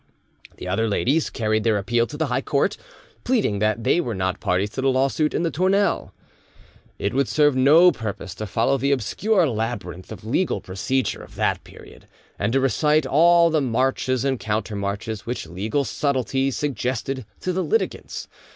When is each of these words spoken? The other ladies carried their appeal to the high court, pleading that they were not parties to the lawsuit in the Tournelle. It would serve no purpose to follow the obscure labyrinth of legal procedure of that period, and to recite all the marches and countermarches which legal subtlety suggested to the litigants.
The 0.57 0.67
other 0.67 0.87
ladies 0.87 1.29
carried 1.29 1.63
their 1.63 1.77
appeal 1.77 2.07
to 2.07 2.17
the 2.17 2.25
high 2.25 2.41
court, 2.41 2.75
pleading 3.23 3.59
that 3.59 3.83
they 3.83 4.01
were 4.01 4.15
not 4.15 4.39
parties 4.39 4.71
to 4.71 4.81
the 4.81 4.87
lawsuit 4.89 5.31
in 5.31 5.43
the 5.43 5.51
Tournelle. 5.51 6.11
It 6.97 7.13
would 7.13 7.27
serve 7.27 7.55
no 7.55 7.91
purpose 7.91 8.33
to 8.33 8.47
follow 8.47 8.79
the 8.79 8.91
obscure 8.93 9.47
labyrinth 9.47 10.11
of 10.11 10.25
legal 10.25 10.59
procedure 10.59 11.21
of 11.21 11.35
that 11.35 11.63
period, 11.63 12.07
and 12.39 12.51
to 12.53 12.59
recite 12.59 13.05
all 13.05 13.51
the 13.51 13.61
marches 13.61 14.25
and 14.25 14.39
countermarches 14.39 15.27
which 15.27 15.45
legal 15.45 15.83
subtlety 15.85 16.49
suggested 16.49 17.23
to 17.41 17.53
the 17.53 17.63
litigants. 17.63 18.27